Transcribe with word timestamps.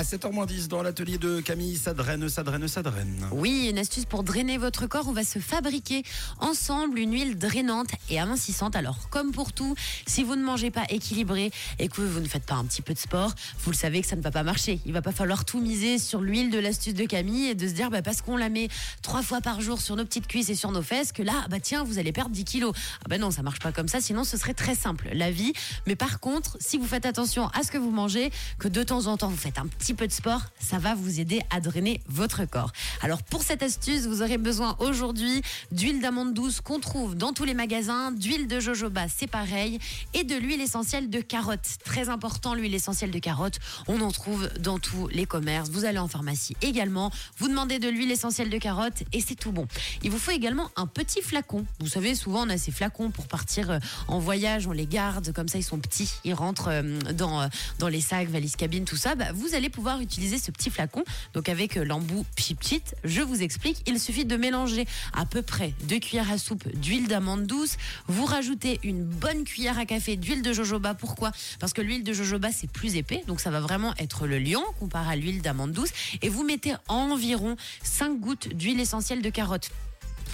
À 0.00 0.02
7h10 0.02 0.68
dans 0.68 0.82
l'atelier 0.82 1.18
de 1.18 1.42
Camille, 1.42 1.76
ça 1.76 1.92
draine, 1.92 2.26
ça 2.30 2.42
draine, 2.42 2.66
ça 2.68 2.82
draine. 2.82 3.28
Oui, 3.32 3.68
une 3.68 3.76
astuce 3.76 4.06
pour 4.06 4.22
drainer 4.22 4.56
votre 4.56 4.86
corps. 4.86 5.06
On 5.08 5.12
va 5.12 5.24
se 5.24 5.40
fabriquer 5.40 6.04
ensemble 6.38 6.98
une 6.98 7.12
huile 7.12 7.36
drainante 7.36 7.90
et 8.08 8.18
amincissante. 8.18 8.76
Alors, 8.76 9.10
comme 9.10 9.30
pour 9.30 9.52
tout, 9.52 9.74
si 10.06 10.24
vous 10.24 10.36
ne 10.36 10.42
mangez 10.42 10.70
pas 10.70 10.84
équilibré 10.88 11.50
et 11.78 11.88
que 11.88 12.00
vous 12.00 12.20
ne 12.20 12.26
faites 12.26 12.46
pas 12.46 12.54
un 12.54 12.64
petit 12.64 12.80
peu 12.80 12.94
de 12.94 12.98
sport, 12.98 13.34
vous 13.58 13.72
le 13.72 13.76
savez 13.76 14.00
que 14.00 14.06
ça 14.06 14.16
ne 14.16 14.22
va 14.22 14.30
pas 14.30 14.42
marcher. 14.42 14.80
Il 14.86 14.94
va 14.94 15.02
pas 15.02 15.12
falloir 15.12 15.44
tout 15.44 15.60
miser 15.60 15.98
sur 15.98 16.22
l'huile 16.22 16.50
de 16.50 16.58
l'astuce 16.58 16.94
de 16.94 17.04
Camille 17.04 17.48
et 17.48 17.54
de 17.54 17.68
se 17.68 17.74
dire, 17.74 17.90
bah, 17.90 18.00
parce 18.00 18.22
qu'on 18.22 18.38
la 18.38 18.48
met 18.48 18.68
trois 19.02 19.20
fois 19.20 19.42
par 19.42 19.60
jour 19.60 19.82
sur 19.82 19.96
nos 19.96 20.06
petites 20.06 20.28
cuisses 20.28 20.48
et 20.48 20.54
sur 20.54 20.72
nos 20.72 20.80
fesses, 20.80 21.12
que 21.12 21.22
là, 21.22 21.44
bah 21.50 21.60
tiens, 21.60 21.84
vous 21.84 21.98
allez 21.98 22.12
perdre 22.12 22.30
10 22.30 22.44
kilos. 22.46 22.72
Ah 23.04 23.08
bah 23.10 23.18
non, 23.18 23.30
ça 23.30 23.42
marche 23.42 23.58
pas 23.58 23.70
comme 23.70 23.88
ça. 23.88 24.00
Sinon, 24.00 24.24
ce 24.24 24.38
serait 24.38 24.54
très 24.54 24.74
simple, 24.74 25.10
la 25.12 25.30
vie. 25.30 25.52
Mais 25.86 25.94
par 25.94 26.20
contre, 26.20 26.56
si 26.58 26.78
vous 26.78 26.86
faites 26.86 27.04
attention 27.04 27.48
à 27.48 27.64
ce 27.64 27.70
que 27.70 27.76
vous 27.76 27.90
mangez, 27.90 28.30
que 28.58 28.68
de 28.68 28.82
temps 28.82 29.06
en 29.06 29.18
temps 29.18 29.28
vous 29.28 29.36
faites 29.36 29.58
un 29.58 29.66
petit 29.66 29.89
peu 29.94 30.06
de 30.06 30.12
sport, 30.12 30.42
ça 30.58 30.78
va 30.78 30.94
vous 30.94 31.20
aider 31.20 31.40
à 31.50 31.60
drainer 31.60 32.00
votre 32.08 32.44
corps. 32.44 32.72
Alors 33.02 33.22
pour 33.22 33.42
cette 33.42 33.62
astuce, 33.62 34.06
vous 34.06 34.22
aurez 34.22 34.38
besoin 34.38 34.76
aujourd'hui 34.78 35.42
d'huile 35.72 36.00
d'amande 36.00 36.34
douce 36.34 36.60
qu'on 36.60 36.80
trouve 36.80 37.14
dans 37.14 37.32
tous 37.32 37.44
les 37.44 37.54
magasins, 37.54 38.12
d'huile 38.12 38.46
de 38.46 38.60
jojoba, 38.60 39.06
c'est 39.08 39.26
pareil, 39.26 39.78
et 40.14 40.24
de 40.24 40.34
l'huile 40.36 40.60
essentielle 40.60 41.10
de 41.10 41.20
carotte. 41.20 41.78
Très 41.84 42.08
important, 42.08 42.54
l'huile 42.54 42.74
essentielle 42.74 43.10
de 43.10 43.18
carotte, 43.18 43.58
on 43.88 44.00
en 44.00 44.10
trouve 44.10 44.48
dans 44.60 44.78
tous 44.78 45.08
les 45.08 45.26
commerces. 45.26 45.70
Vous 45.70 45.84
allez 45.84 45.98
en 45.98 46.08
pharmacie 46.08 46.56
également, 46.62 47.10
vous 47.38 47.48
demandez 47.48 47.78
de 47.78 47.88
l'huile 47.88 48.10
essentielle 48.10 48.50
de 48.50 48.58
carotte 48.58 49.02
et 49.12 49.20
c'est 49.20 49.34
tout 49.34 49.52
bon. 49.52 49.66
Il 50.02 50.10
vous 50.10 50.18
faut 50.18 50.32
également 50.32 50.70
un 50.76 50.86
petit 50.86 51.22
flacon. 51.22 51.64
Vous 51.80 51.88
savez, 51.88 52.14
souvent 52.14 52.46
on 52.46 52.50
a 52.50 52.58
ces 52.58 52.72
flacons 52.72 53.10
pour 53.10 53.26
partir 53.26 53.70
euh, 53.70 53.78
en 54.08 54.18
voyage, 54.18 54.66
on 54.66 54.72
les 54.72 54.86
garde 54.86 55.32
comme 55.32 55.48
ça, 55.48 55.58
ils 55.58 55.64
sont 55.64 55.78
petits, 55.78 56.12
ils 56.24 56.34
rentrent 56.34 56.68
euh, 56.68 56.98
dans, 57.12 57.42
euh, 57.42 57.48
dans 57.78 57.88
les 57.88 58.00
sacs, 58.00 58.28
valises 58.28 58.56
cabine, 58.56 58.84
tout 58.84 58.96
ça. 58.96 59.14
Bah, 59.14 59.32
vous 59.32 59.54
allez 59.54 59.69
pouvoir 59.70 60.00
utiliser 60.00 60.38
ce 60.38 60.50
petit 60.50 60.70
flacon. 60.70 61.04
Donc 61.34 61.48
avec 61.48 61.76
euh, 61.76 61.84
l'embout 61.84 62.24
pchit 62.36 62.82
je 63.04 63.22
vous 63.22 63.42
explique, 63.42 63.82
il 63.86 63.98
suffit 63.98 64.24
de 64.24 64.36
mélanger 64.36 64.86
à 65.12 65.24
peu 65.26 65.42
près 65.42 65.72
deux 65.88 65.98
cuillères 65.98 66.30
à 66.30 66.38
soupe 66.38 66.68
d'huile 66.76 67.08
d'amande 67.08 67.46
douce. 67.46 67.76
Vous 68.06 68.24
rajoutez 68.24 68.80
une 68.82 69.04
bonne 69.04 69.44
cuillère 69.44 69.78
à 69.78 69.86
café 69.86 70.16
d'huile 70.16 70.42
de 70.42 70.52
jojoba. 70.52 70.94
Pourquoi? 70.94 71.32
Parce 71.58 71.72
que 71.72 71.82
l'huile 71.82 72.04
de 72.04 72.12
jojoba 72.12 72.50
c'est 72.52 72.70
plus 72.70 72.96
épais, 72.96 73.22
donc 73.26 73.40
ça 73.40 73.50
va 73.50 73.60
vraiment 73.60 73.94
être 73.98 74.26
le 74.26 74.38
lion 74.38 74.62
comparé 74.78 75.12
à 75.12 75.16
l'huile 75.16 75.42
d'amande 75.42 75.72
douce. 75.72 75.90
Et 76.22 76.28
vous 76.28 76.44
mettez 76.44 76.74
environ 76.88 77.56
5 77.82 78.20
gouttes 78.20 78.48
d'huile 78.48 78.80
essentielle 78.80 79.22
de 79.22 79.30
carotte. 79.30 79.70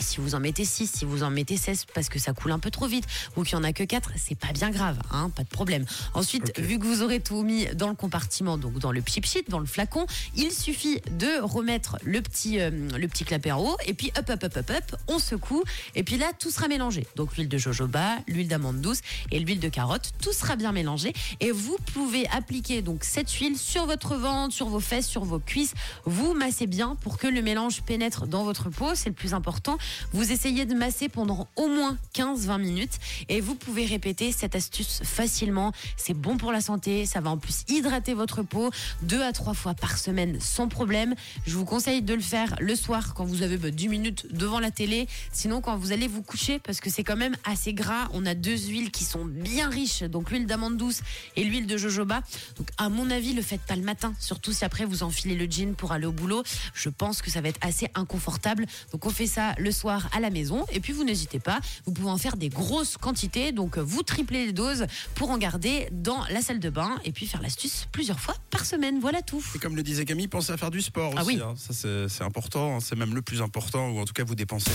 Si 0.01 0.21
vous 0.21 0.35
en 0.35 0.41
mettez 0.41 0.65
6, 0.65 0.91
si 0.91 1.05
vous 1.05 1.23
en 1.23 1.31
mettez 1.31 1.57
16 1.57 1.87
parce 1.95 2.09
que 2.09 2.19
ça 2.19 2.33
coule 2.33 2.53
un 2.53 2.59
peu 2.59 2.71
trop 2.71 2.87
vite 2.87 3.05
ou 3.37 3.43
qu'il 3.43 3.59
n'y 3.59 3.65
en 3.65 3.69
a 3.69 3.73
que 3.73 3.85
4, 3.85 4.13
c'est 4.17 4.35
pas 4.35 4.53
bien 4.53 4.71
grave, 4.71 4.99
hein, 5.11 5.31
pas 5.31 5.43
de 5.43 5.49
problème. 5.49 5.85
Ensuite, 6.15 6.59
vu 6.59 6.79
que 6.79 6.87
vous 6.87 7.03
aurez 7.03 7.21
tout 7.21 7.43
mis 7.43 7.67
dans 7.75 7.89
le 7.89 7.95
compartiment, 7.95 8.59
donc 8.59 8.79
dans 8.79 8.93
le 8.93 9.03
pchit 9.03 9.21
dans 9.49 9.59
le 9.59 9.67
flacon, 9.67 10.07
il 10.35 10.53
suffit 10.53 11.01
de 11.11 11.41
remettre 11.43 11.99
le 12.05 12.21
petit, 12.23 12.61
euh, 12.61 12.71
le 12.71 13.09
petit 13.09 13.25
clapet 13.25 13.53
en 13.53 13.61
haut 13.61 13.77
et 13.87 13.95
puis 13.95 14.13
hop, 14.19 14.31
hop, 14.31 14.43
hop, 14.45 14.57
hop, 14.57 14.71
hop, 14.71 15.01
on 15.09 15.19
secoue 15.19 15.63
et 15.95 16.03
puis 16.03 16.17
là, 16.17 16.33
tout 16.39 16.51
sera 16.51 16.69
mélangé. 16.69 17.07
Donc 17.17 17.37
l'huile 17.37 17.49
de 17.49 17.59
jojoba, 17.59 18.17
l'huile 18.29 18.49
d'amande 18.49 18.81
douce 18.81 19.01
et 19.31 19.39
l'huile 19.39 19.61
de 19.61 19.69
carotte, 19.69 20.13
tout 20.23 20.33
sera 20.33 20.57
bien 20.57 20.73
mélangé 20.73 21.13
et 21.41 21.51
vous 21.51 21.77
pouvez 21.93 22.29
appliquer 22.29 22.83
donc 22.83 23.05
cette 23.05 23.31
huile 23.31 23.59
sur 23.59 23.87
votre 23.87 24.17
ventre, 24.17 24.55
sur 24.55 24.69
vos 24.69 24.81
fesses, 24.81 25.07
sur 25.07 25.25
vos 25.25 25.39
cuisses. 25.39 25.75
Vous 26.05 26.35
massez 26.35 26.67
bien 26.67 26.97
pour 27.03 27.19
que 27.19 27.27
le 27.27 27.43
mélange 27.43 27.83
pénètre 27.83 28.27
dans 28.27 28.45
votre 28.45 28.71
peau, 28.71 28.95
c'est 28.95 29.09
le 29.09 29.15
plus 29.15 29.35
important. 29.35 29.79
Vous 30.13 30.33
essayez 30.33 30.65
de 30.65 30.75
masser 30.75 31.09
pendant 31.09 31.49
au 31.57 31.69
moins 31.69 31.97
15-20 32.15 32.61
minutes 32.61 32.99
et 33.29 33.41
vous 33.41 33.55
pouvez 33.55 33.87
répéter 33.87 34.33
cette 34.33 34.55
astuce 34.55 35.01
facilement. 35.05 35.73
C'est 35.97 36.15
bon 36.15 36.37
pour 36.37 36.53
la 36.53 36.61
santé, 36.61 37.07
ça 37.07 37.21
va 37.21 37.31
en 37.31 37.39
plus 37.39 37.65
hydrater 37.69 38.15
votre 38.15 38.43
peau 38.43 38.71
deux 39.03 39.23
à 39.23 39.33
trois 39.33 39.55
fois 39.55 39.75
par 39.75 39.99
semaine 39.99 40.39
sans 40.41 40.69
problème. 40.69 41.15
Je 41.47 41.57
vous 41.57 41.65
conseille 41.65 42.03
de 42.03 42.15
le 42.15 42.21
faire 42.21 42.57
le 42.61 42.75
soir 42.75 43.15
quand 43.15 43.25
vous 43.25 43.43
avez 43.43 43.57
bah, 43.57 43.71
10 43.71 43.89
minutes 43.89 44.27
devant 44.33 44.61
la 44.61 44.71
télé, 44.71 45.09
sinon 45.33 45.61
quand 45.61 45.77
vous 45.77 45.93
allez 45.93 46.09
vous 46.09 46.23
coucher 46.23 46.59
parce 46.59 46.81
que 46.81 46.91
c'est 46.91 47.05
quand 47.05 47.17
même 47.17 47.37
assez 47.45 47.73
gras. 47.73 48.09
On 48.13 48.27
a 48.27 48.35
deux 48.35 48.57
huiles 48.57 48.91
qui 48.91 49.05
sont 49.05 49.25
bien 49.25 49.69
riches, 49.69 50.03
donc 50.03 50.31
l'huile 50.31 50.47
d'amande 50.47 50.77
douce 50.77 51.01
et 51.37 51.45
l'huile 51.45 51.67
de 51.67 51.77
jojoba. 51.77 52.23
Donc 52.57 52.69
à 52.79 52.89
mon 52.89 53.11
avis, 53.11 53.35
le 53.35 53.43
faites 53.43 53.63
pas 53.63 53.77
le 53.77 53.83
matin, 53.83 54.15
surtout 54.21 54.53
si 54.53 54.65
après 54.65 54.85
vous 54.85 55.03
enfilez 55.03 55.35
le 55.35 55.51
jean 55.51 55.75
pour 55.75 55.93
aller 55.93 56.07
au 56.07 56.13
boulot. 56.13 56.43
Je 56.75 56.89
pense 56.89 57.23
que 57.23 57.31
ça 57.31 57.41
va 57.41 57.49
être 57.49 57.61
assez 57.61 57.89
inconfortable. 57.95 58.67
Donc 58.93 59.07
on 59.07 59.11
fait 59.11 59.27
ça 59.27 59.55
le 59.59 59.73
soir 59.77 60.09
à 60.13 60.21
la 60.21 60.31
maison 60.31 60.65
et 60.73 60.81
puis 60.81 60.93
vous 60.93 61.05
n'hésitez 61.05 61.39
pas, 61.39 61.61
vous 61.85 61.93
pouvez 61.93 62.11
en 62.11 62.19
faire 62.19 62.37
des 62.37 62.49
grosses 62.49 62.97
quantités. 62.97 63.53
Donc 63.53 63.79
vous 63.79 64.03
triplez 64.03 64.47
les 64.47 64.53
doses 64.53 64.87
pour 65.15 65.31
en 65.31 65.39
garder 65.39 65.89
dans 65.93 66.25
la 66.31 66.41
salle 66.41 66.59
de 66.61 66.71
bain 66.71 66.99
et 67.05 67.13
puis 67.13 67.27
faire 67.27 67.43
l'astuce 67.43 67.87
plusieurs 67.93 68.19
fois 68.21 68.35
par 68.51 68.65
semaine. 68.65 68.99
Voilà 69.01 69.23
tout. 69.23 69.43
Et 69.55 69.59
comme 69.59 69.77
le 69.77 69.83
disait 69.83 70.05
Camille, 70.05 70.29
pensez 70.29 70.53
à 70.53 70.57
faire 70.57 70.71
du 70.71 70.81
sport 70.83 71.13
Ah 71.17 71.23
aussi. 71.23 71.37
oui. 71.37 71.43
hein. 71.43 71.55
Ça, 71.57 71.73
c'est 71.73 72.09
c'est 72.09 72.25
important. 72.25 72.81
C'est 72.81 72.97
même 72.97 73.15
le 73.15 73.23
plus 73.23 73.43
important, 73.43 73.91
ou 73.91 73.99
en 74.01 74.05
tout 74.05 74.13
cas, 74.15 74.25
vous 74.25 74.35
dépensez. 74.35 74.71